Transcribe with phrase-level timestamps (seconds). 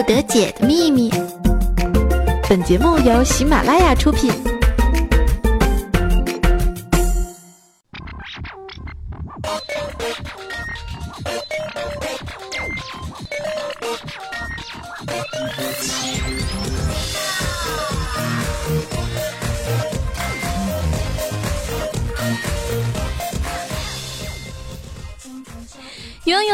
[0.00, 1.10] 不得解的秘密。
[2.48, 4.32] 本节目由喜马拉雅出品。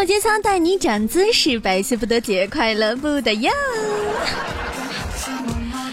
[0.07, 3.51] 节操带你涨姿势，百思不得解，快乐不得哟。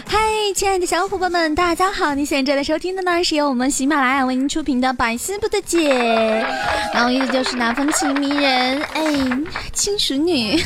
[0.06, 0.18] 嗨，
[0.54, 2.14] 亲爱的小伙伴们，大家好！
[2.14, 5.92] 你现在正在收听的呢，是由我们喜马拉雅为您出品的《百思不得解》，
[6.94, 9.02] 然后意思就是那风情迷人，哎，
[9.72, 10.62] 轻熟女，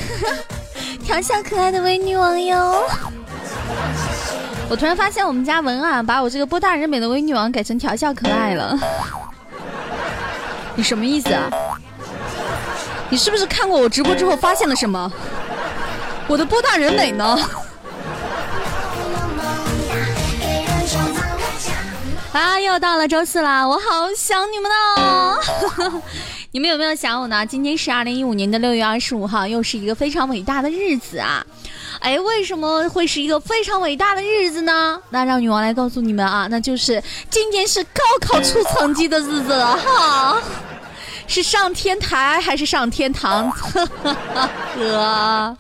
[1.03, 2.85] 调笑可爱的微女王哟。
[4.69, 8.79] 我突然发现我们家文啊，把我这个波大人美的微女王改成调笑可爱了，
[10.75, 11.51] 你什么意思啊？
[13.11, 15.11] 你是不是看过我直播之后发现了什么？
[16.27, 17.39] 我的波大人美呢？
[22.33, 26.03] 啊，又到了周四啦，我好想你们呢！
[26.53, 27.45] 你们有没有想我呢？
[27.45, 31.45] 今天是二零一五年的六月二十五号，又是一个非常伟大的日子啊！
[32.01, 35.01] 哎，为什么会是一个非常伟大的日子呢？
[35.11, 40.43] 那让女王来告诉你们啊，那就是今天是高考出成绩的日子了哈！
[41.29, 43.49] 是上天台还是上天堂？
[43.53, 43.87] 哥，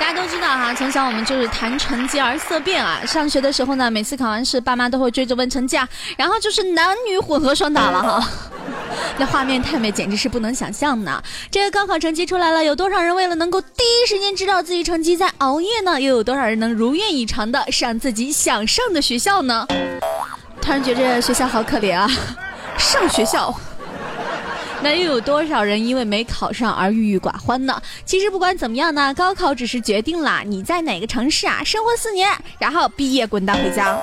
[0.00, 3.00] 大家都知道哈，从小我们就是谈成绩而色变啊。
[3.06, 5.86] 上学的时候呢，每次考完试，爸妈都会追着问成绩啊，
[6.16, 8.26] 然后就是男女混合双打了哈。
[9.18, 11.22] 那画面太美，简直是不能想象呢。
[11.50, 16.00] 这个高考成绩出来了，有多少人为了能够第一时间知道自己成绩在熬夜呢？
[16.00, 19.66] 又有多少人能如愿以偿的上自己想上的学校呢？
[20.68, 22.06] 突然觉得学校好可怜啊，
[22.76, 23.58] 上学校，
[24.82, 27.80] 那又有多少人因为没考上而郁郁寡欢呢？
[28.04, 33.98] 其实不管怎么样呢，高考只是决定了你在哪个城市啊生活四年，然后毕业滚蛋回家。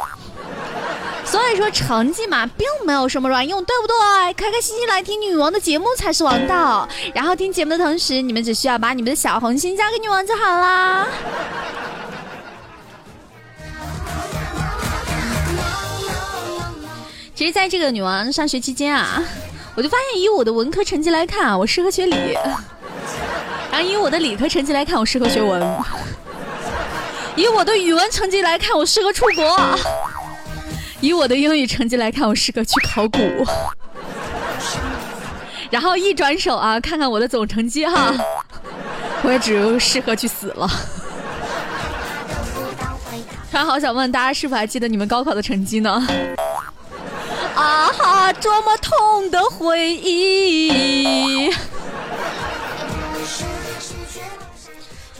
[1.23, 4.33] 所以说成绩嘛，并没有什么卵用，对不对？
[4.33, 6.89] 开开心心来听女王的节目才是王道。
[7.13, 11.05] 然后听节目的同时，你们只需要把你们的小红心交给女王就好啦。
[17.35, 19.21] 其实，在这个女王上学期间啊，
[19.75, 22.15] 我就发现，以我的文科成绩来看啊，我适合学理；
[23.69, 25.61] 然后以我的理科成绩来看，我适合学文；
[27.35, 29.43] 以我的语文成绩来看，我适合出国；
[31.01, 33.19] 以我的英语成绩来看，我适合去考古。
[35.69, 38.13] 然后一转手啊，看看我的总成绩哈，
[39.23, 40.69] 我也只适合去死了。
[43.51, 46.07] 突然好想问大家，是否还记得你们高考的成绩呢？
[47.55, 48.33] 啊哈！
[48.33, 51.49] 多么痛的回忆。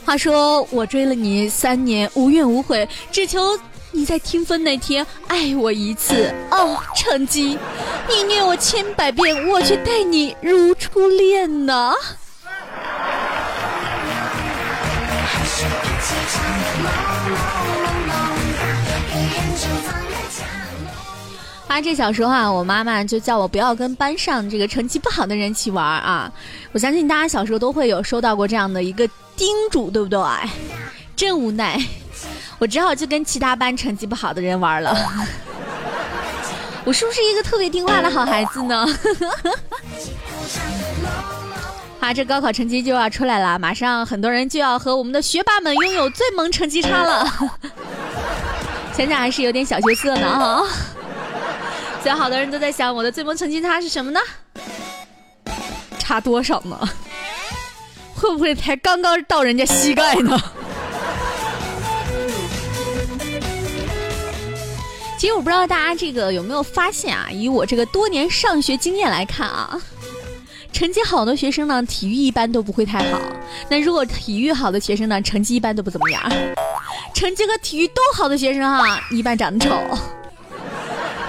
[0.06, 3.58] 话说我追了你三年，无怨无悔，只求
[3.92, 6.32] 你在听风那天爱我一次。
[6.52, 7.58] 哦，成绩，
[8.08, 11.94] 你虐我千百遍，我却待你如初恋呢。
[21.68, 26.32] 啊这小时候啊，我妈妈就叫我不要跟班上这个成绩不好的人一起玩啊。
[26.72, 30.20] 我相信大家小时候都会有收到过这样的一个叮嘱，对不对？
[31.16, 31.80] 真无奈，
[32.60, 34.96] 我只好就跟其他班成绩不好的人玩了。
[36.86, 38.86] 我是不是一个特别听话的好孩子呢？
[42.00, 47.28] 啊，这高考成绩就要出来了，马上很多人就要和我们的学霸们拥有最萌成绩差了。
[48.96, 50.62] 想想还是有点小羞涩呢啊。
[52.06, 54.20] 所以好多人都在想，我的最萌成绩差是什么呢？
[55.98, 56.80] 差多少呢？
[58.14, 60.38] 会不会才刚刚到人家膝盖呢？
[65.18, 67.28] 其实我不知道大家这个有没有发现啊？
[67.32, 69.82] 以我这个多年上学经验来看啊，
[70.72, 73.20] 成绩好的学生呢，体育一般都不会太好。
[73.68, 76.22] 那如果体育好的学生呢，成绩一般都不怎么样。
[77.16, 79.76] 成绩和体育都好的学生哈，一般长得丑。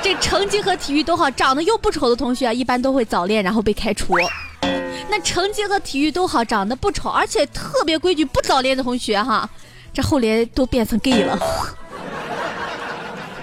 [0.06, 4.14] 这成绩和体育都好，长得又不丑的同学啊，一般都会早恋，然后被开除。
[5.10, 9.50] 那成绩和体育都好，长得不丑，而且特别规矩，不早恋的同学哈，
[9.92, 11.36] 这后来都变成 gay 了。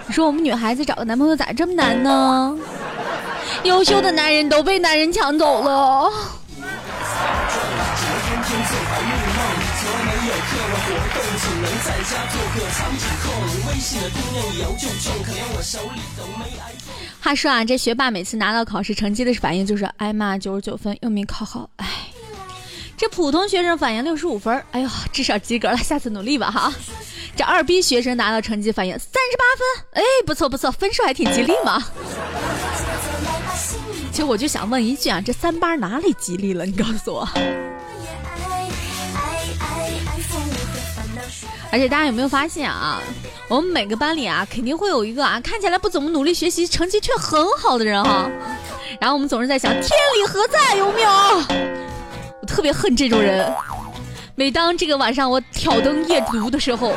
[0.07, 2.57] 你说我们女孩子找个男朋友咋这么难呢？
[3.63, 6.10] 优秀的男人都被男人抢走了。
[17.21, 21.88] 话说啊，这学霸每次拿到考试成绩的反应就是：挨骂，九十九分又没考好，哎。
[22.95, 26.74] 这普通学生反应六十五分，哎呦，至少及格了，下次努力吧哈。
[27.36, 31.83] 这二逼学生拿到成绩反应三十八分，哎，不错不错，分数还挺吉利嘛。
[34.12, 36.65] 其实我就想问一句啊，这三八哪里吉利了？
[36.65, 37.27] 你告诉我。
[41.73, 43.01] 而且大家有没有发现啊？
[43.47, 48.29] 我们每个班里啊，肯定会有一个啊，看起来不怎么努力学习，成绩却很好的人哈。
[49.01, 50.75] 然后我们总是在想，天理何在？
[50.75, 51.09] 有没有？
[52.41, 53.51] 我特别恨这种人。
[54.35, 56.93] 每当这个晚上我挑灯夜读的时候，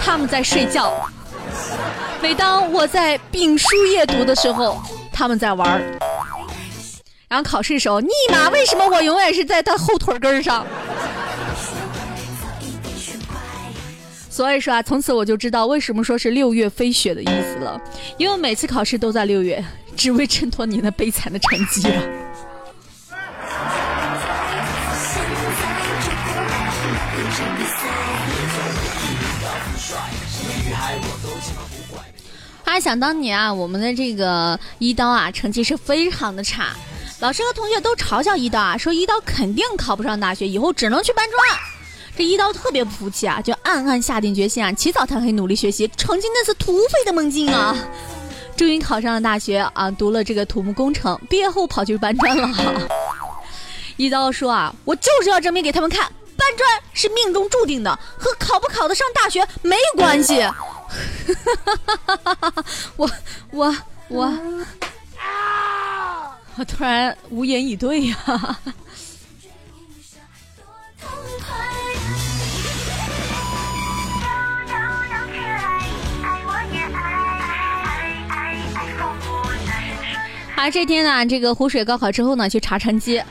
[0.00, 0.88] 他们在睡觉；
[2.22, 4.80] 每当我在秉书夜读的时候，
[5.12, 5.82] 他们在玩儿。
[7.26, 10.64] 然后考试的时候，尼玛，为什么我永远是在他后腿根上？
[14.36, 17.80] 所以说啊，从此我就知道为什么说是六月飞雪的意思了，
[18.18, 19.64] 因为每次考试都在六月，
[19.96, 22.02] 只为衬托你那悲惨的成绩了。
[32.66, 36.76] 啊，想当年啊，我们的这个一刀啊，成绩是非常的差，
[37.20, 41.40] 老师和同学都嘲笑一刀啊，说一刀肯定考不上大学，以后只能去搬砖。
[42.18, 47.76] 这一刀特别不服气啊，就暗暗下定决心啊，起早贪黑努力学习，成绩那是土匪的梦境啊，
[48.56, 52.48] 终于考上了大学啊，读了这个土木工程，毕业后跑去搬砖了。
[53.98, 56.00] 一刀说啊，我就是要证明给他们看，
[56.36, 60.40] 搬砖是命中注定的，和考不考得上大学没关系。
[62.96, 63.10] 我
[63.50, 63.76] 我
[64.08, 64.32] 我，
[66.56, 68.16] 我突然无言以对呀。
[68.26, 68.60] 啊，
[80.72, 83.22] 这天呢，这个湖水高考之后呢，去查成绩，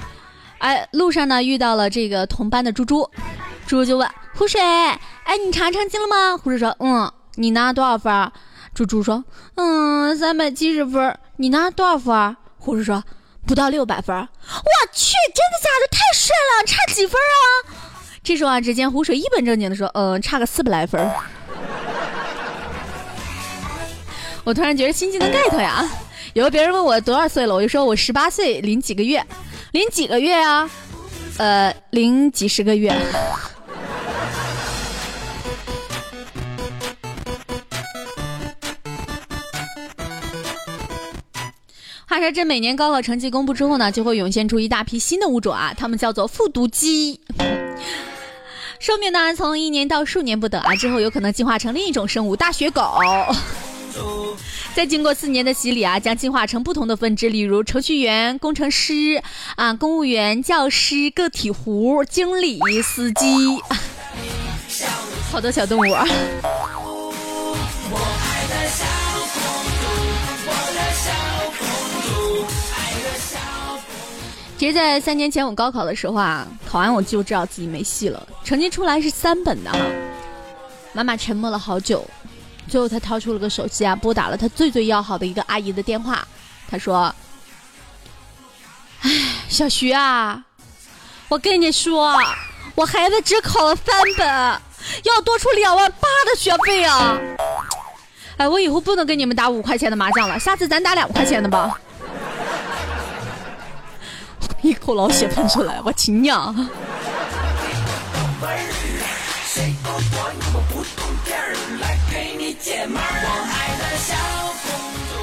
[0.60, 3.12] 哎，路上呢遇到了这个同班的猪猪，
[3.68, 4.98] 猪猪就问湖水，哎，
[5.45, 6.38] 你查成绩了吗？
[6.38, 8.31] 湖水说，嗯，你拿多少分？
[8.74, 9.25] 猪猪说，
[9.56, 11.19] 嗯，三百七十分。
[11.38, 12.38] 你拿多少分？
[12.57, 13.04] 湖水说，
[13.45, 14.16] 不到六百分。
[14.16, 14.28] 我
[14.94, 15.88] 去，真的假的？
[15.92, 17.75] 太帅了，差几分啊？
[18.24, 21.01] 这时候啊，只见湖水一本正经的说，嗯，差个四百来分。
[24.44, 25.86] 我突然觉得心机能 get 呀。
[26.36, 29.26] 有别人问我多少岁了，我就说我十八岁零几个月，
[29.72, 30.70] 零几个月啊？
[31.38, 32.94] 呃，零几十个月。
[42.06, 47.22] 话说这每年高考成绩公布之后呢，就会涌现出一大批新的物种啊，它们叫做复读机。
[48.81, 53.02] 寿命呢从一年到数年不等啊，之后有可能进化成另一种生物——大学狗。
[54.75, 59.21] 再经过四年的洗礼啊，将进化成不同的分支，例如程序员、工程师
[59.56, 63.25] 啊、公务员、教师、个体户、经理、司机，
[65.31, 66.06] 好多小动物啊！
[74.57, 79.80] 其实，在三年前我高考的时候啊，考完我就知道自己没戏了，成绩出来是三本的哈。
[80.92, 82.06] 妈妈沉默了好久。
[82.68, 86.28] 最后，他掏出了个手机啊，拨打了他最最要好的一个阿姨的电话。
[86.70, 87.14] 他说
[89.02, 89.12] ：“哎，
[89.48, 90.44] 小徐啊，
[91.28, 92.18] 我跟你说，
[92.74, 94.28] 我孩子只考了三本，
[95.04, 97.18] 要多出两万八的学费啊！
[98.38, 101.80] 哎，我以后不能跟你们打五块钱的麻将了，下次咱打两块钱的吧。
[104.64, 106.54] ”一口老血喷出来，我亲娘！
[112.66, 114.16] 姐们儿，我爱的小
[114.64, 114.74] 公
[115.07, 115.14] 主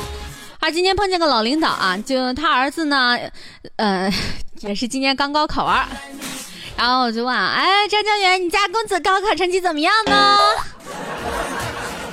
[0.61, 3.19] 啊，今天碰见个老领导啊，就他儿子呢，
[3.75, 4.09] 呃，
[4.61, 5.85] 也是今年刚高考完，
[6.77, 10.39] 然后我就问，哎，张教员，你家公子高考成绩怎么样呢？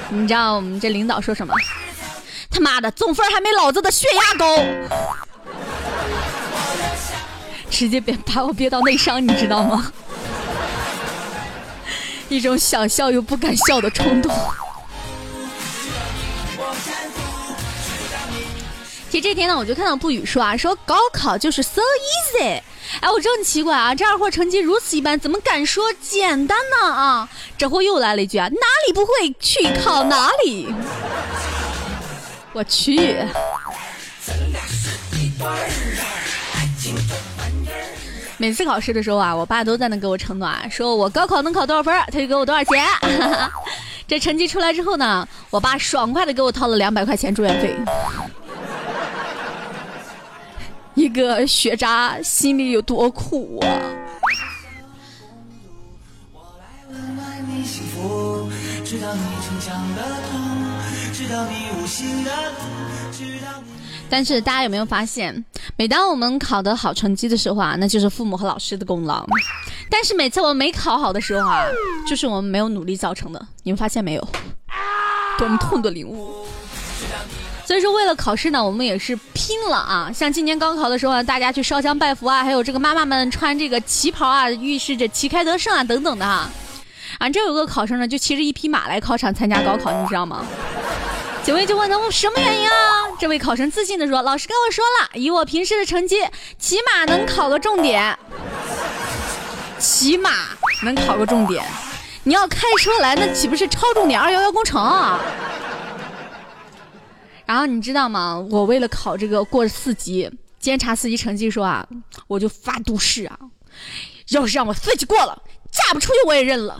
[0.09, 1.53] 你知道我们这领导说什么？
[2.49, 4.57] 他妈的，总分还没老子的血压高，
[7.69, 9.91] 直接别把我憋到内伤，你知道吗？
[12.29, 14.35] 一种想笑又不敢笑的冲动。
[19.09, 22.61] 其实这天呢，我就看到不语说啊，说高考就是 so easy。
[23.01, 26.93] 哎，我真奇怪啊，这二货成绩如此一般，怎么敢说简单呢？
[26.93, 30.73] 啊，这货又来了一句啊，哪里不会去考哪里。
[32.53, 33.17] 我去。
[38.37, 42.85] 每次考试的时候啊，我爸都在那给我承诺啊，说我高考能考多少分，他就给我多少钱。
[44.07, 47.75] 这成绩出来之后呢，我爸爽快的给我掏了两百块钱住院费。
[50.99, 53.67] 一个学渣心里有多苦啊。
[64.09, 65.45] 但是大家有没有发现，
[65.77, 69.25] 每当我们考得好成绩的时候啊，那就是父母和老师的功劳。
[69.89, 71.63] 但是每次我们没考好的时候啊，
[72.05, 74.27] 就是我们没有努力造成的，你们发现没有？
[75.37, 76.38] 多么痛的领悟。
[77.69, 80.09] 所以说，为了考试呢，我们也是拼了啊！
[80.11, 86.49] 像今年高考的时候呢，大家去烧香拜佛啊，还有这个妈妈们穿这个旗袍啊，预示着旗开得胜啊，等等的哈。
[87.19, 90.43] 啊，这有个考生呢，就骑着一匹马来考场参加高考，你知道吗？
[91.43, 92.73] 警卫就问他什么原因啊？
[93.19, 96.15] 这位考生自信的说：“老师跟我说了，以我平时的成绩，
[96.57, 98.17] 起码能考个重点。
[99.77, 100.31] 起码
[100.81, 101.63] 能考个重点。
[102.23, 105.19] 你要开车来，那岂不是超重点二幺幺工程啊？”
[107.49, 108.37] 然后你知道吗？
[108.51, 110.29] 我为了考这个过四级，
[110.59, 111.83] 监察四级成绩说啊，
[112.27, 113.35] 我就发毒誓啊，
[114.29, 115.35] 要是让我四级过了，
[115.71, 116.79] 嫁不出去我也认了。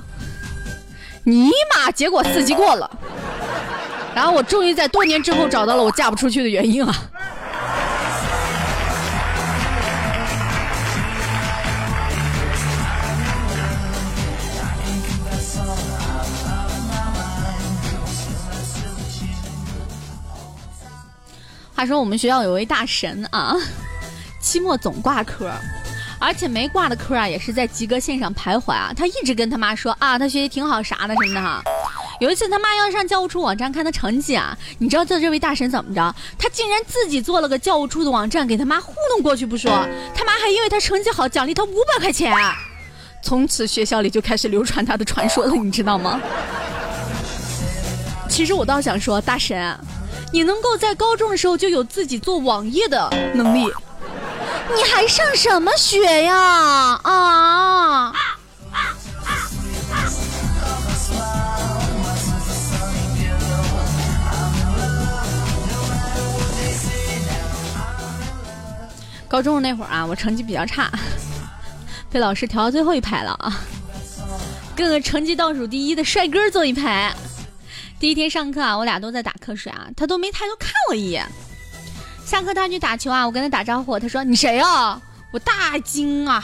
[1.24, 2.88] 尼玛，结果四级过了。
[4.14, 7.10] 然后我终于在多年之后找到了我嫁不出去的原因啊！
[21.80, 23.56] 话说我们学校有位大神啊，
[24.42, 25.50] 期末总挂科，
[26.20, 28.92] 而且没挂的科啊也是在及格线上徘徊啊。
[28.94, 31.64] 他一直跟他妈说啊，他学习挺好啥的什么的哈。
[32.20, 36.14] 有一次，他妈要上教务处网站看他成绩啊，你知道这这位大神怎么着？
[36.38, 39.72] 他竟然自己做了个教务处的网站给他妈糊弄过去不说，
[40.14, 42.36] 他妈还因为他成绩好奖励他五百块钱。
[43.24, 46.20] 从此学校里就开始流传他的传说了，你知道吗？
[48.30, 49.74] 其实我倒想说，大神，
[50.32, 53.66] 你能够在高中的时候就有自己做网页的能力，
[54.76, 56.36] 你还上什么学呀？
[57.04, 58.14] 啊！
[69.28, 70.92] 高中的那会儿啊，我成绩比较差，
[72.12, 73.60] 被老师调到最后一排了啊，
[74.76, 77.14] 跟个成绩倒数第一的帅哥坐一排。
[78.00, 81.28] 第一天上课啊，我俩都在打瞌睡啊，他都没抬头看我一眼。
[82.26, 85.02] 下课他去打球啊，我跟他打招呼，他说：“你谁啊？”
[85.34, 86.42] 我大惊啊，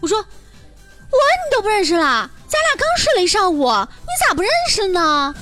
[0.00, 2.30] 我说：“我你都不认识了？
[2.46, 5.34] 咱俩刚睡了一上午，你咋不认识呢？”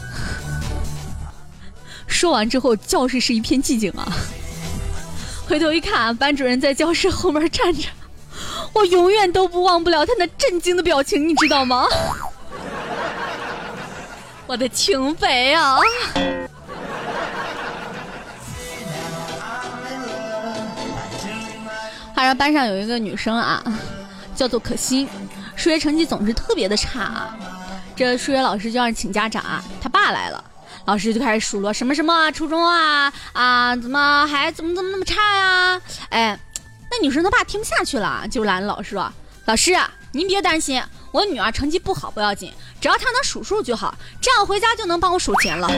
[2.07, 4.07] 说完之后，教室是一片寂静啊。
[5.49, 7.89] 回头一看，班主任在教室后面站着，
[8.73, 11.87] 我永远都不忘不了他那震惊的表情，你知道吗？
[14.47, 15.77] 我的情匪啊！
[22.15, 23.63] 话说班上有一个女生啊，
[24.35, 25.09] 叫做可心，
[25.57, 27.37] 数学成绩总是特别的差啊。
[27.97, 30.43] 这数学老师就让请家长啊，他爸来了。
[30.85, 35.81] 老师就开始数落什么什么初中啊啊，怎么还怎么怎么那么差呀？
[36.11, 36.39] 哎，
[36.91, 39.13] 那女生她爸听不下去了，就拦老师说
[39.47, 39.77] ：“老师，
[40.13, 42.53] 您别担心，我女儿成绩不好不要紧，
[42.87, 45.69] 只要他能数数就好，这样回家就能帮我数钱了。”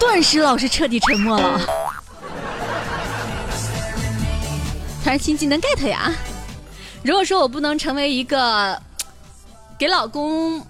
[0.00, 1.60] 顿时老师彻底沉默了。
[5.04, 6.10] 他说：“新技能 get 呀！
[7.02, 8.80] 如果说我不能成为一个
[9.76, 10.66] 给老公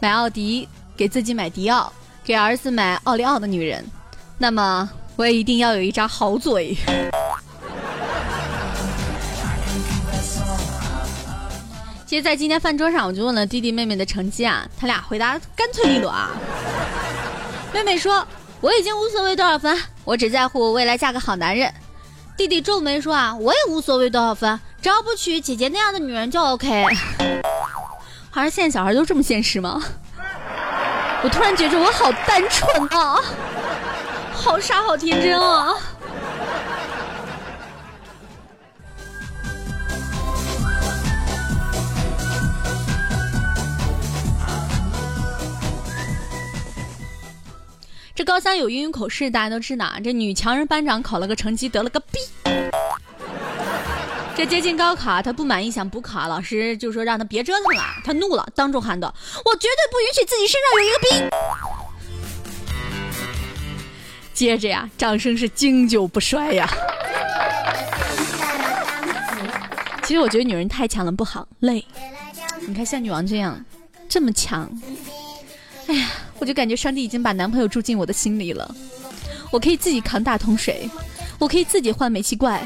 [0.00, 3.84] 买奥迪。”给自己买迪奥，给儿子买奥利奥的女人，
[4.38, 6.74] 那么我也一定要有一张好嘴。
[12.14, 16.30] 其实，在今天饭桌上，我就问了弟弟妹妹的成绩啊，他俩回答干脆利落啊。
[17.72, 18.24] 妹妹说
[18.62, 21.74] ：“我已经无所谓多少分，我只在乎未来嫁个好男人。”
[22.38, 26.84] 弟弟皱眉说：“啊，我也无所谓多少分，只要不娶姐姐那样的女人就 OK。
[28.30, 29.82] ”好像现在小孩都这么现实吗？
[31.24, 33.18] 我突然觉得我好单纯啊，
[34.32, 35.74] 好傻，好天真啊！
[48.24, 52.18] 高三有英语口试，大家都知道，这女强人班长考了个成绩，得了个 B。
[54.36, 57.84] 这接近高考，她不满意想补考，老师就说让他别折腾了。
[58.04, 59.14] 他怒了，当众喊道
[59.44, 61.08] ：“我绝对不允许自己身上有一个 B。”
[64.34, 66.68] 接着呀，掌声是经久不衰呀。
[70.02, 71.84] 其实我觉得女人太强了不好，累。
[72.66, 73.64] 你看像女王这样，
[74.08, 74.68] 这么强，
[75.86, 76.08] 哎呀，
[76.44, 78.70] 我就感觉上帝已经把男朋友住进我的心里了。
[79.50, 80.86] 我可以自己扛大桶水，
[81.38, 82.60] 我可以自己换煤气罐。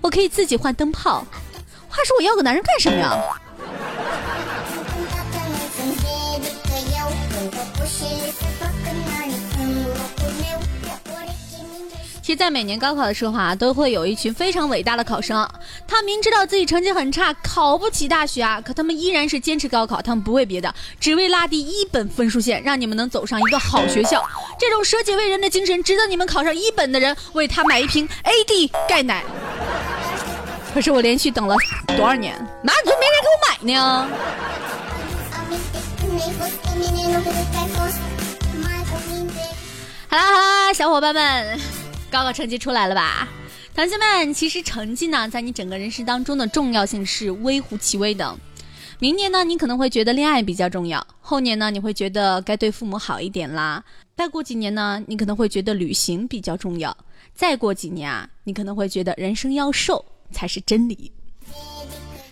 [0.00, 1.26] 我可以自己换灯泡，
[1.90, 3.22] 话说我要个男人干什么呀？
[12.28, 15.48] 其实，在每年高考的时候啊，都会有一群非常伟大的考生，
[15.86, 24.22] 他明知道自己成绩很差，考不起大学啊，可他们依然是坚持高考，他们不为别的，只为拉低一本分数线，让你们能走上一个好学校。
[24.60, 29.24] 这种舍己为人的精神，值得你们考上一本的人为他买一瓶 AD 钙奶。
[30.74, 31.56] 可是我连续等了
[31.96, 34.06] 多少年，妈就没人给我买呢？
[40.10, 41.58] 好啦好啦，小伙伴们，
[42.10, 43.28] 高考成绩出来了吧？
[43.74, 48.36] 同学们，其实成绩呢，在你整个人生当中的重要性是微乎其微的。
[48.98, 53.80] 明年呢，你可能会觉得恋爱比较重要；后年呢，你会觉得该对父母好一点啦；
[54.16, 56.90] 再过几年呢，你可能会觉得旅行比较重要；
[57.34, 61.12] 再过几年啊，你可能会觉得人生要瘦才是真理。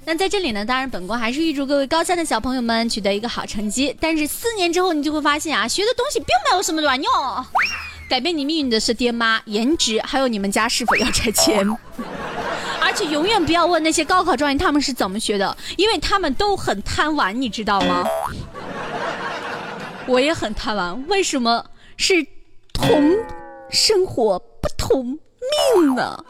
[0.05, 3.97] 那在这里呢，当然本宫还是预祝各位高三的小朋友们取得一个好成绩。
[4.01, 7.13] 但是四年之后，你就会发现啊，学的东西并没有什么卵用，
[8.09, 11.67] 改变你命运的是爹妈、颜值，还有你们家是否要拆迁。
[12.81, 18.05] 而且永远不要问那些高考状元他们是怎么学的，因为他们都很贪玩，你知道吗？
[20.07, 21.65] 我也很贪玩，为什么
[21.97, 22.25] 是
[22.73, 22.89] 同
[23.71, 25.19] 生活不同
[25.75, 26.25] 命呢？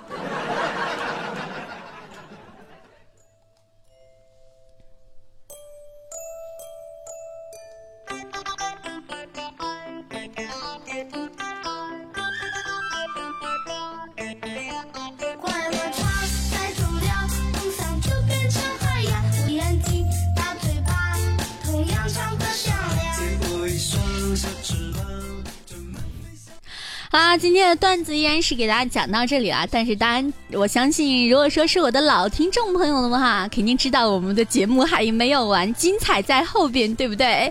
[27.16, 29.66] 啊，今天的段子依然是给大家讲到这里了。
[29.70, 37.50] 但是当然，我相信如果说是我的老听众朋友的话，肯定知道我们的节目还没有完，精彩在后边，对不对？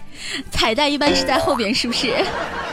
[0.51, 2.13] 彩蛋一般是在后边，是不是？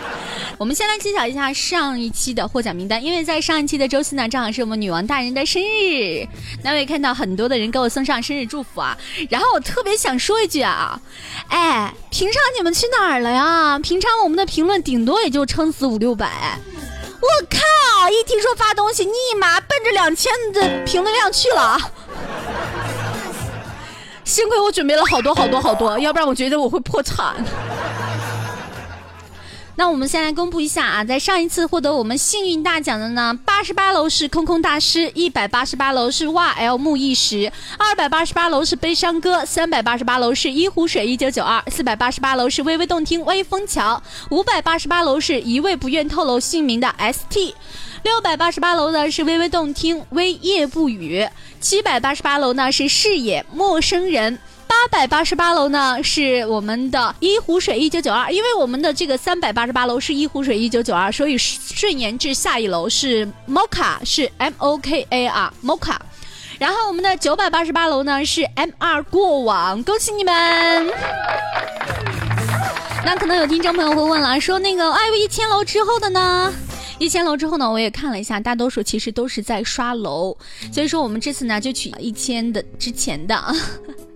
[0.61, 6.29] 我们先来揭晓一下上一期的获奖名单，因为在上一期的周四呢，正好是我们女王大人的生日。
[6.63, 8.95] 那我也看到很多的人给我送上生日祝福啊，
[9.31, 11.01] 然后我特别想说一句啊，
[11.49, 13.79] 哎，平常你们去哪儿了呀？
[13.79, 16.59] 平常我们的评论顶多也就撑死五六百。
[17.23, 18.11] 我靠！
[18.11, 21.79] 一听说发东西，立马奔着两千的评论量去了。
[24.25, 27.37] 幸亏我准备了好多好多好多，要不然我觉得我会破产。
[29.77, 47.55] 那我们先来公布一下啊，在上一次获得我们幸运大奖的呢，八十八楼是空空大师，一百八十八楼是哇 L 木一石，二百八十八楼是悲伤哥，三百八十八楼是一壶水一九九二，四百八十八楼是微微动听微风桥，五百八十八楼是一位不愿透露姓名的 ST，
[48.03, 51.27] 六百八十八楼呢是微微动听微夜不语，
[51.61, 54.39] 七百八十八楼呢是视野陌生人。
[54.73, 65.97] 八百八十八楼呢是我们的一壶水一九九二，因为我们的这个三百八十八楼是一壶水一九九二，所以顺延至下一楼是 Moka 是 M O K A 啊 Moka，
[66.59, 70.33] 然后我们的九百八十八楼呢是 M R 过往，恭喜你们！
[73.05, 76.51] 那可能有听众朋友会问了，说那个哎，一千楼之后的呢？
[76.99, 80.35] 一千楼之后呢，我也看了一下，大多数其实都是在刷楼，
[80.73, 83.55] 所以说我们这次呢就取一千的之前的。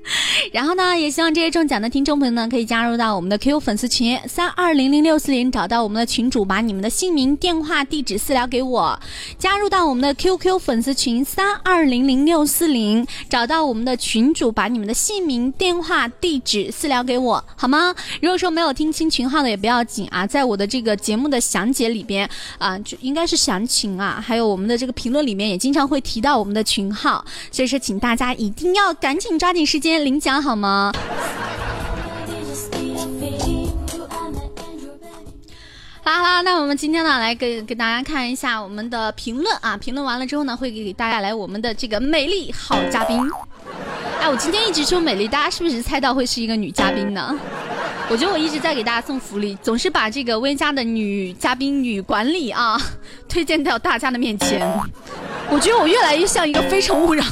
[0.53, 8.99] 然后呢，也希望这些中奖的听众朋友呢，可以加入到我们的 QQ 粉丝群三二零零六四零，找到我们的群主，把你们的姓名、电话、地址私聊给我。
[9.39, 17.95] 加入到我们的 QQ 粉丝群三二零零六四零，找到我们的群主，把你们的姓名、电话、地址私聊给我，好吗？
[18.23, 29.96] 如果说没有听清群号的也不要紧啊，在我的这个节目的详解里边啊，就应该是详情啊，还有我们的这个评论里面也经常会提到我们的群号，所以说请大家一定要赶紧抓紧时间。
[30.05, 30.93] 领奖好吗？
[36.03, 39.77] 好啦，那我们今天呢，来给给大家看一下我们的评论啊。
[39.77, 43.21] 评论完了之后呢，会给大家来我们的这个美丽好嘉宾。
[44.21, 47.37] 哎，我今天一直说美丽，大家是不是猜到会是一个女嘉宾呢？
[48.09, 52.81] 我觉得我一直在给大家送福利，总是把这个微家的女嘉宾、女管理啊
[53.29, 54.65] 推荐到大家的面前。
[55.51, 57.25] 我觉得我越来越像一个非诚勿扰。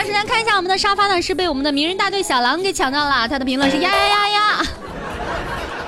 [0.00, 3.28] 好，首先看一下我们的沙发呢，是被我们的名人大队小狼给抢到了。
[3.28, 4.66] 他的评论是呀 呀呀呀，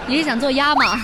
[0.07, 1.03] 你是想做鸭吗？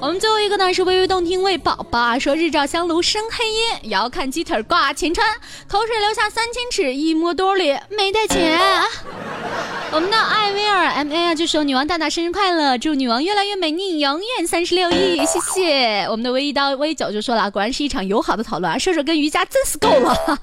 [0.00, 5.26] 我们最后一个呢是微微动听为宝宝说日照香炉生黑烟，遥看鸡腿挂前川，
[5.68, 8.58] 口水流下三千尺，一摸兜里没带钱。
[9.92, 16.06] 我们的艾薇儿 M A 啊就说女王大大生日快乐，祝女王越来越美丽，永远三十六亿，谢谢。
[16.08, 20.38] 我们的微一刀微九就说了，果然是一场友好的讨论啊，射手跟瑜伽真是够了。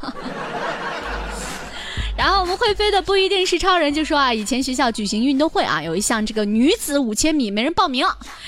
[2.20, 8.06] 然后我们会飞的不一定是超人，就说啊，以前学校举行运动会啊，有一项这个女子五千米没人报名，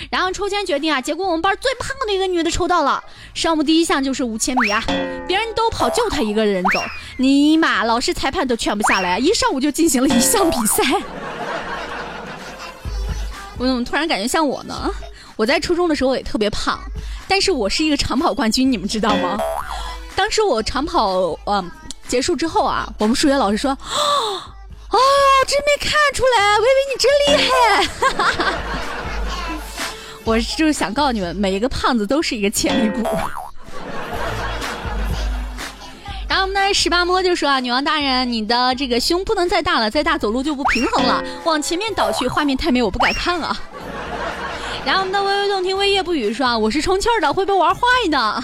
[0.09, 3.01] 然后抽签决定啊，结果我们班最胖的一个女的抽到了，
[3.33, 4.83] 上午第一项就是五千米啊，
[5.25, 6.81] 别人都跑，就她一个人走，
[7.15, 10.83] 尼玛，老师裁判都劝不下来，一上午就进行了一项比赛。
[13.57, 14.91] 我怎么突然感觉像我呢？
[15.37, 16.77] 我在初中的时候也特别胖，
[17.25, 19.39] 但是我是一个长跑冠军，你们知道吗？
[20.13, 21.71] 当时我长跑，嗯。
[22.11, 23.71] 结束之后啊，我们数学老师说
[24.91, 24.99] ：“哦，
[25.47, 27.53] 真没看出来，微微你真厉害。
[30.25, 33.07] ”我就是想告诉你们，每一个胖子都是一个潜力股。
[36.27, 43.57] 然后我们的十八摸就说啊：“女王大人，你的这个胸不能再大了，再大走路就不平衡了，往前面倒去，画面太美，我不敢看了。”
[44.83, 48.43] 然后我们的微微动听，微夜不语说啊，我是充气儿的，会被玩坏的，呵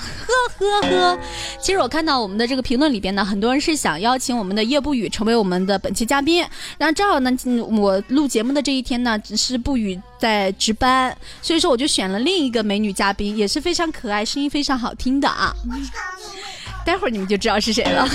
[0.60, 1.20] 呵呵。
[1.60, 6.46] 其实我看到我们的这个评论里边呢，很多人是想邀请我们的夜不语成为我们的本期嘉宾。
[6.78, 7.32] 那正好呢，
[7.80, 15.56] 我录节目的这一天呢，只是不语在值班，所以说我就选了另一个美女嘉宾，也是非常可爱，声音非常好听的啊。
[16.86, 18.08] 待会儿你们就知道是谁了。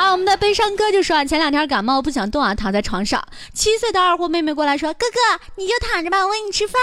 [0.00, 3.22] 好，我们的悲伤哥就说啊，前两天感冒不想动啊，躺在床上。
[3.52, 5.18] 七岁的二货妹妹过来说：“哥哥，
[5.56, 6.80] 你就躺着吧，我喂你吃饭。”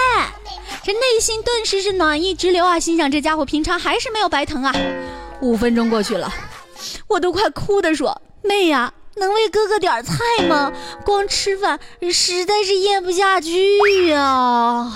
[0.85, 4.71] 这内心顿时是暖意直流啊，心想这家伙平常还是没有白疼啊。
[5.41, 6.31] 五分钟过去了，
[7.07, 10.13] 我都快哭的说：“妹呀，能喂哥哥点菜
[10.47, 10.71] 吗？
[11.03, 11.79] 光吃饭
[12.13, 14.93] 实在是咽不下去呀。”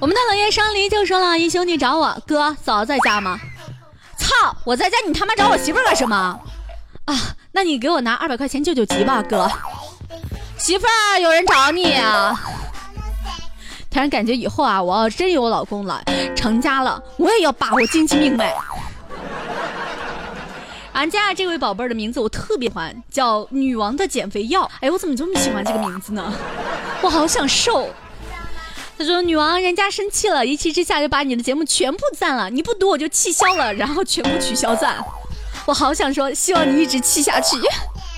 [0.00, 3.38] 我们的冷夜伤离就说了：“一兄弟找我哥，嫂在家吗？”
[4.30, 4.56] 操！
[4.64, 6.40] 我在家，你他妈找我媳妇干什么？
[7.06, 7.16] 啊，
[7.52, 9.50] 那你给我拿二百块钱救救急吧，哥。
[10.56, 12.40] 媳妇儿，有人找你啊！
[13.90, 16.02] 突然感觉以后啊，我要真有老公了，
[16.36, 18.54] 成家了，我也要把握经济命脉。
[20.92, 24.70] 俺家这位宝贝儿的名字我特别喜欢，叫女王的减肥药。
[24.80, 26.32] 哎，我怎么这么喜欢这个名字呢？
[27.02, 27.88] 我好想瘦。
[29.00, 32.50] 他说：“女王，人家生气了，一气之下就把你的节目全部赞了。
[32.50, 35.02] 你不读我就气消了，然后全部取消赞。
[35.64, 37.56] 我好想说，希望你一直气下去。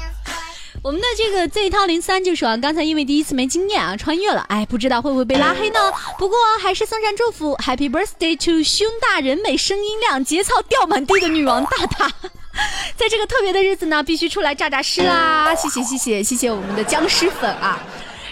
[0.82, 5.78] 我们的这个 Z 套零三就说，啊刚才因为第一次没经验啊，穿越了，哎，不知道会不会被拉黑呢？
[6.18, 12.12] 不过还是送上祝福，Happy Birthday to 胸大人美声音亮节操掉满地的女王大大，
[12.98, 15.54] 在这个特别的日子呢，必须出来炸炸尸啦！
[15.54, 17.80] 谢谢谢谢谢谢我们的僵尸粉啊！”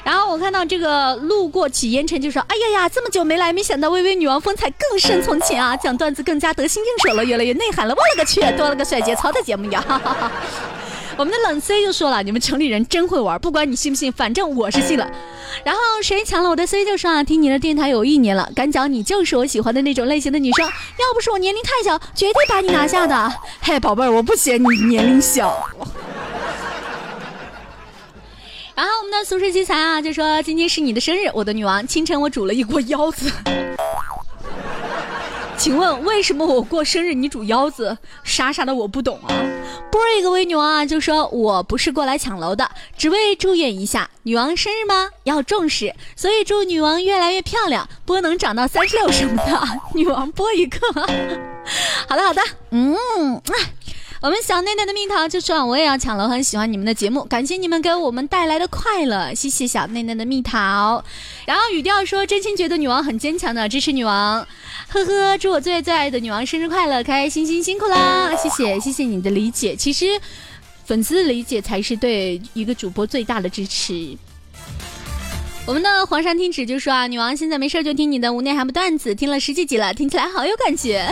[0.05, 5.77] 然后我看到这个路过起烟尘就说：“哎呀呀，这么久没来，没想到微微女王风采更胜从前啊！
[5.79, 7.95] 讲段子更加得心应手了，越来越内涵了。
[7.95, 9.85] 我勒个去，多了个甩节操的节目呀！”
[11.17, 15.07] 我们的冷 C 就说了：“你们城里人真会玩，不管你信不信，反正我是信了。”
[15.65, 20.65] 然后谁抢了我的 C 就说啊：“听你的电台有一年了，敢讲你就是我喜欢的那种类型的女生。
[20.65, 25.69] 要不是我年龄太小，绝对把你拿下的。”嘿，宝贝儿，我不嫌你年龄小。
[28.81, 31.87] 然后我们的俗世奇才啊，就说今天是你的生日，我的女王。
[31.87, 33.31] 清晨我煮了一锅腰子，
[35.59, 37.99] 请问为什么我过生日你煮腰子？
[38.25, 39.29] 傻傻的我不懂啊。
[39.93, 45.11] 波一个微女王啊，就说我不是过来抢楼的，只为祝愿一下女王生日吗？
[45.25, 49.63] 要重视，所以祝女王越来越漂亮，波能长到三十六什么的。
[49.93, 50.79] 女王波一个，
[52.09, 52.41] 好的好的，
[52.71, 52.97] 嗯。
[54.23, 61.03] 我们小内内的蜜桃就说：“我也要抢了，很喜欢你们的节目，感谢你们给我们带来的快乐，谢谢小内内的蜜桃。”
[61.47, 64.47] 然后语调说：“真心觉得女王很坚强的，支持女王，
[64.89, 70.21] 呵呵，祝我最最爱的女王生日快乐，开开心心，辛苦啦，谢谢谢谢你的理解，其实
[70.85, 74.19] 粉丝理解才是对一个主播最大的支持。”
[75.65, 81.09] 我们的黄山听旨就说：“啊，女王现在没事就听你的无内涵不段子，听了十几集了，听起来好有感觉。”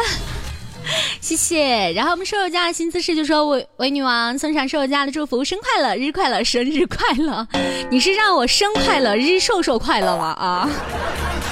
[1.20, 7.46] 谢谢，然后我们瘦瘦家的新姿势就说：“为为女王送上瘦瘦家的祝福，生快乐，日快乐，生日快乐。
[7.90, 10.26] 你是让我生快乐，日瘦瘦快乐吗？
[10.38, 10.70] 啊！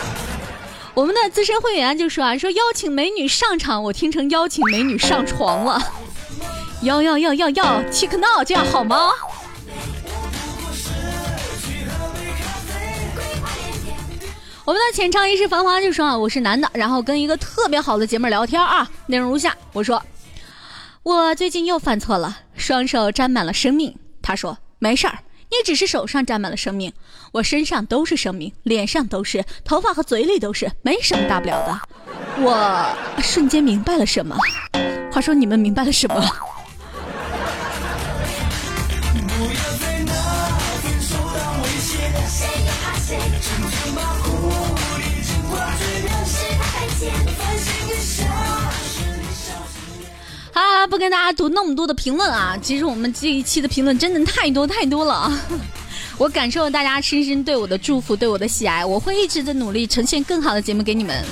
[0.94, 5.82] 我们的资深会员就说啊，说邀请美女上场，我听成邀请美女上床了。
[6.82, 9.10] 要要要要要，take now，这样好吗？”
[14.66, 20.02] 我们的浅唱一世繁华就说啊，我是男的，然后跟一个特别好的姐妹聊天啊，内容如下：我说
[21.04, 23.96] 我最近又犯错了，双手沾满了生命。
[24.20, 26.92] 他说没事儿，你只是手上沾满了生命，
[27.30, 31.80] 我身上都是生命，脸上都是，头发和嘴里都是，没什么大不了的。
[32.38, 34.36] 我瞬间明白了什么？
[35.12, 36.28] 话说你们明白了什么？
[50.52, 52.56] 好，啊，不跟大家读那么多的评论啊。
[52.62, 55.30] 其实我们这一期的评论真的太多太多了。
[56.18, 61.22] 我感受了大家深深对我的祝福，对我的喜爱，我会一直的努力呈现更好的节目给你们。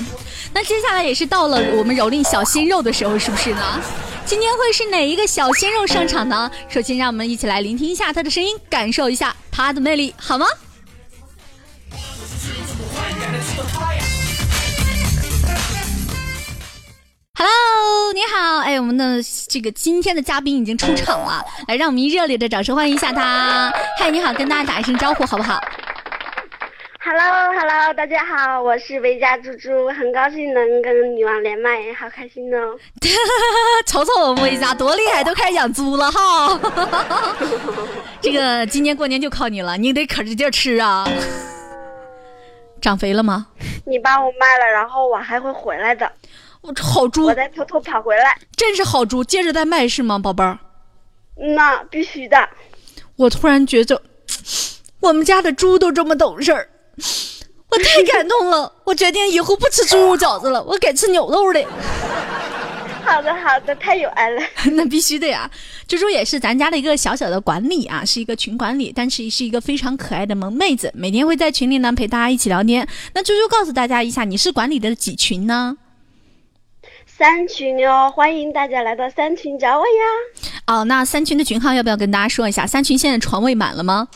[0.52, 3.80] 那接下来也是到了我们蹂躏小鲜肉的时候，是不是呢？
[4.26, 6.50] 今天会是哪一个小鲜肉上场呢？
[6.68, 10.44] 首先，让我们一起来聆听一下他的声音，感受一下他的魅力，好吗
[17.46, 23.70] ？Hello，你好，哎，我们的这个今天的嘉宾已经出场了，来，让我们以热烈的掌声欢迎一下他。
[23.98, 25.61] 嗨，你好，跟大家打一声招呼好不好
[27.00, 32.78] ？Hello，Hello，大家好，我是维嘉猪猪，很高兴能跟女王连麦，好开心哦。
[33.87, 36.59] 瞅瞅我们维嘉多厉害，都开始养猪了哈。
[38.22, 41.07] 这个今年过年就靠你了，你得可着劲吃啊。
[42.80, 43.48] 长肥了吗？
[43.87, 46.11] 你把我卖了，然后我还会回来的。
[46.66, 50.59] 我好猪，我再偷偷跑回来，真是好猪，接着再卖是吗，宝贝儿？
[51.55, 52.48] 那必须的。
[53.16, 54.00] 我突然觉着，
[55.00, 56.66] 我们家的猪都这么懂事儿，
[57.68, 58.72] 我太感动了。
[58.85, 61.62] 我决定以后不吃猪肉饺子了，我改吃牛肉的。
[63.05, 64.42] 好的，好的，太有爱了。
[64.72, 65.50] 那必须的呀，
[65.87, 72.88] 猪猪也是咱家的一个小小的管理啊，是一个群管理，但是是一个非常可爱的萌妹子，每天会在群里呢陪大家一起聊天。
[73.12, 75.77] 那猪猪告诉大家一下，你是管理的几群呢？
[77.16, 80.50] 三群哟，欢迎大家来到三群找我呀！
[80.66, 82.66] 哦，那三群的群号要不要跟大家说一下？
[82.66, 84.09] 三群现在床位满了吗？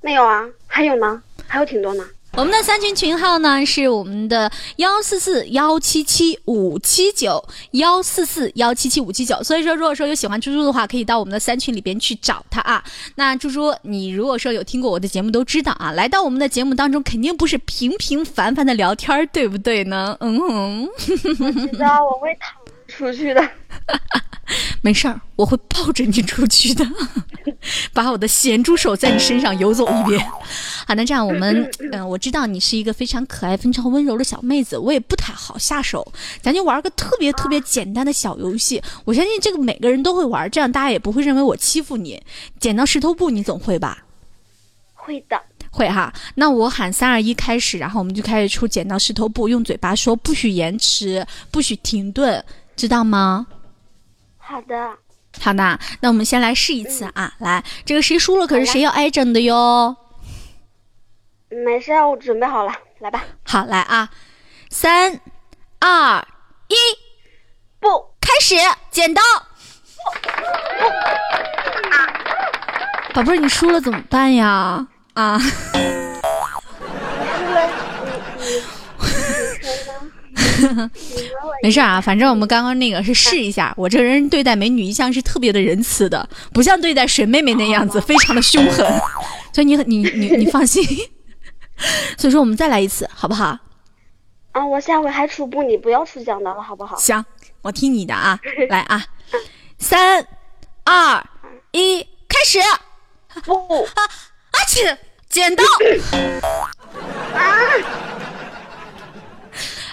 [0.00, 2.04] 没有啊，还有呢，还有挺多呢。
[2.36, 12.82] 我们的三群群号呢是我们的幺四四幺七七五七九幺四四幺七七五七九，所以说如果说有喜欢猪猪的话，可以到我们的三群里边去找他啊。
[13.16, 20.16] 那猪猪，你如果说有听过我的节目，都知道啊，来到我们的节目当中，肯定不是平平凡凡的聊天，对不对呢？
[20.20, 22.54] 嗯哼，我知道我会躺
[23.00, 23.40] 出去的。
[24.82, 26.84] 没事儿，我会抱着你出去的，
[27.94, 30.20] 把我的咸猪手在你身上游走一遍。
[30.86, 38.82] 好，那这样我们，嗯，我知道你是一个非常可爱、非常温柔的小妹子，我也不太好下手，咱就玩个特别特别简单的小游戏。
[39.04, 42.20] 我相信这个每个人都会玩，这样大家也不会认为我欺负你。
[42.58, 44.04] 剪刀石头布，你总会吧？
[44.94, 46.12] 会的，会哈。
[46.34, 52.42] 那我喊三二一开始，然后我们就开始出剪刀石头布，用嘴巴说，不许延迟，不许停顿，
[52.80, 53.46] 知道吗？
[54.38, 54.96] 好的，
[55.38, 57.34] 好的，那我们先来试一次啊！
[57.36, 59.94] 来，这个谁输了可是谁要挨整的哟。
[61.50, 63.22] 没事，我准备好了，来吧。
[63.44, 64.08] 好，来啊，
[64.70, 65.20] 三、
[65.78, 66.26] 二、
[66.68, 66.74] 一，
[67.78, 68.56] 不，开始，
[68.90, 69.20] 剪刀。
[73.12, 74.88] 宝贝儿，你输了怎么办呀？
[75.12, 75.38] 啊。
[81.62, 83.72] 没事啊，反正我们刚刚那个是试一下。
[83.76, 88.86] 我这个人对待美女一向是特别的仁慈的，不像对待水妹妹那样子，非常的凶狠。
[89.52, 90.84] 所以你你你你放心。
[92.18, 93.58] 所以说我们再来一次，好不好？
[94.52, 96.96] 啊，我下回还出布，你不要出剪刀了，好不好？
[96.96, 97.24] 行，
[97.62, 98.38] 我听你的啊。
[98.68, 99.02] 来啊，
[99.78, 100.26] 三
[100.84, 101.24] 二
[101.72, 102.58] 一，开始。
[103.44, 104.02] 不啊
[104.50, 104.58] 啊！
[104.68, 105.62] 切，剪刀。
[107.32, 108.19] 啊。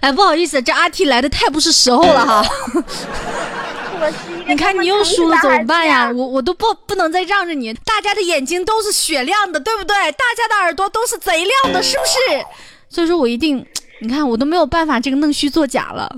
[0.02, 2.46] 哎，不好意思，这阿 T 来的太不是时候了哈。
[4.48, 6.10] 你看你又输了怎么办呀？
[6.16, 7.74] 我我都不不能再让着你。
[7.74, 9.96] 大家的眼睛都是雪亮的，对不对？
[10.12, 12.46] 大家的耳朵都是贼亮的，是不是？
[12.90, 13.66] 所以说我一定，
[14.00, 16.10] 你看我都没有办法这个弄虚作假了，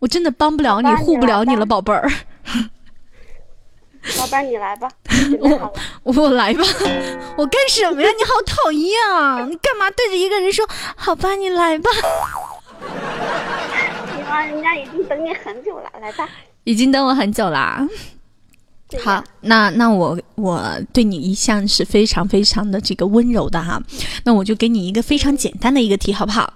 [0.00, 2.10] 我真的帮不了你，护不了你了，宝贝儿。
[4.18, 4.88] 老板，你来吧。
[6.04, 6.64] 我我来吧，
[7.36, 8.08] 我干什么呀？
[8.16, 9.44] 你好讨厌啊！
[9.50, 10.66] 你干嘛对着一个人说？
[10.94, 11.90] 好吧，你来吧。
[14.16, 16.28] 你妈，人家已经等你很久了，来吧。
[16.64, 17.86] 已经等我很久啦。
[19.02, 23.82] 好，那那我我对你一向是非常非常的这个温柔的哈，
[24.24, 26.54] 那我就给你一个非常简单的一个题，好不好？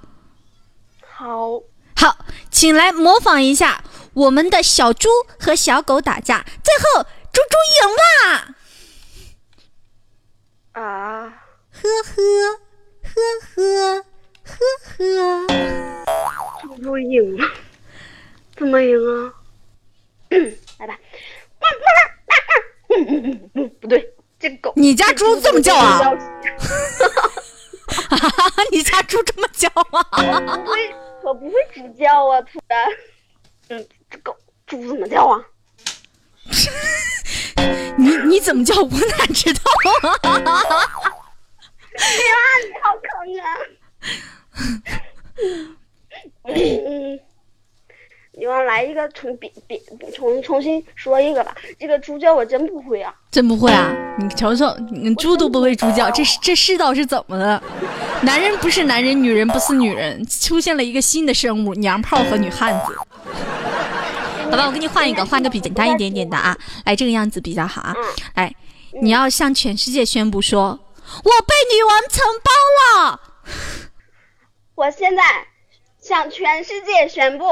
[1.02, 1.60] 好。
[1.96, 2.16] 好，
[2.50, 8.54] 请来模仿一下我们的小猪和小狗打架，最后猪猪赢了。
[10.72, 11.42] 啊！
[11.72, 12.16] 呵呵
[13.02, 13.10] 呵
[13.56, 14.04] 呵。
[14.50, 14.56] 呵
[14.98, 15.46] 呵，
[16.82, 17.46] 不赢了，
[18.56, 19.32] 怎么赢啊？
[20.78, 20.98] 来吧，
[23.80, 25.98] 不对，这狗，你家猪这么叫啊？
[28.08, 29.74] 哈哈，你家猪这么叫啊？
[30.12, 32.86] 我不会，我不会猪叫啊，突然，
[33.68, 34.36] 嗯，这狗
[34.66, 35.42] 猪怎么叫啊？
[37.96, 38.74] 你你怎么叫？
[38.80, 39.60] 我哪知道
[40.02, 40.18] 啊？
[42.00, 42.04] 呀，
[42.64, 43.10] 你好坑
[43.40, 43.44] 啊！
[48.38, 49.79] 女王来一个重别别
[50.14, 53.92] 重重新说一个吧，这个猪叫我真不会啊，真不会啊！
[54.18, 57.62] 你瞅瞅，你猪都不会猪叫，这这世道是怎么了？
[58.23, 62.94] 男人不是男人，女人不是女人，出现了一个新的生物——娘炮和女汉子。
[64.51, 67.94] 好吧，我给你换一个，换个比简单一点点的啊，来这个样子比较好啊。
[68.37, 68.55] 来，
[69.03, 70.81] 你要向全世界宣布说，
[71.25, 72.51] 我被女王承包
[73.05, 73.20] 了。
[74.80, 75.22] 我现在
[76.00, 77.44] 向全世界宣布，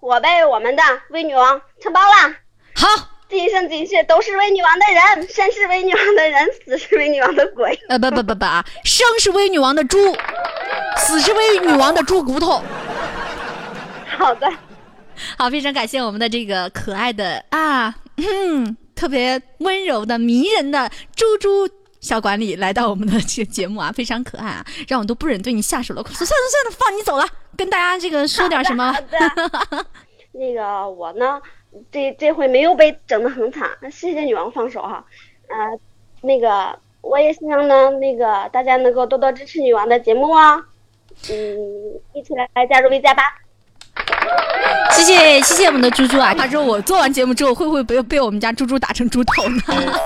[0.00, 2.34] 我被我们的威女王承包了。
[2.74, 2.88] 好，
[3.28, 7.78] 今生今世都是威女王的人，生是威女王的人，死是威女王的鬼。
[7.90, 9.98] 呃，不不不不啊，生是威女王的猪，
[10.96, 12.62] 死是威女王的猪骨头。
[14.16, 14.50] 好的。
[15.36, 21.68] 好，非常感谢我们的这个可爱的啊，嗯特别温柔的、迷人的猪猪
[22.00, 26.02] 小管理来到我们的这个节目啊， 非常可爱啊，让我都不忍对你下手了。
[26.02, 27.24] 说算了算了，放你走了，
[27.56, 28.94] 跟大家这个说点什么。
[30.32, 31.40] 那个我呢，
[31.92, 35.04] 这这回没有被整的很惨，谢谢女王放手哈。
[35.48, 35.78] 呃，
[36.22, 40.56] 那个我也希望呢，那个大家能够多多支持女王的节目啊，
[41.30, 43.22] 嗯，一起来加入 V 加吧。
[44.92, 46.34] 谢谢谢谢我们的猪猪啊！
[46.34, 49.62] 他说我做完节目之后会不会被被我们家猪猪打成猪头呢？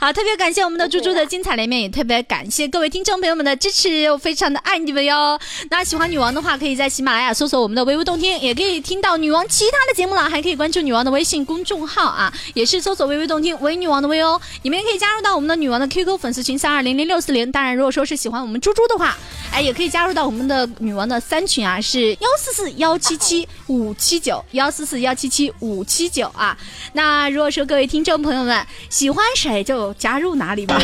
[0.00, 5.38] 好，特别感谢我们的猪猪的精彩连面，也特别感谢各位听众朋友们的支持，我非常的爱你们哟。
[5.70, 14.38] 那喜欢女王的话，可以在喜马拉雅搜索我们的“微微动听”，也可以听到女王其他的节目了，还可以关注女王的微信公众号啊，也是搜索“微微动听”微女王的微哦。
[14.62, 17.50] 你们也可以加入到我们的女王的 QQ 粉丝群三二零零六四零。
[17.52, 19.16] 当然，如果说是喜欢我们猪猪的话，
[19.52, 26.56] 哎，也可以加入到我们的女王的三群啊，是幺四四幺七七五七九幺四四幺七七五七九啊。
[26.92, 29.94] 那如果说各位听众朋友们喜欢谁就。
[29.94, 30.78] 加入哪里吧？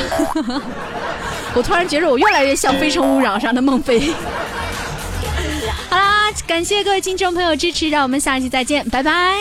[1.54, 4.00] 我突然觉得我越来越像《非诚勿扰》上的孟非。
[6.46, 9.36] 感谢各位听众朋友支持，让我们下期再见，拜拜。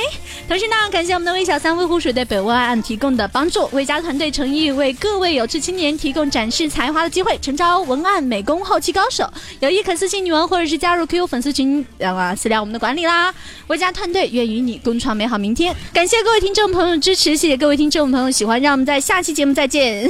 [0.48, 13.34] 同时呢，感谢我们的微小三、微湖水对北文案提供的帮助，魏家团队诚意为各位有志青年提供展示才华的机会，诚招文案、美工后期高手，有意可私信女王或者是加入 QQ 粉丝群，啊，私聊我们的管理啦。
[13.68, 15.76] 魏家团队愿与你共创美好明天。
[15.94, 20.10] 感谢各位听众朋友支持，谢谢各位听众朋友喜欢，让我们在下期节目再见。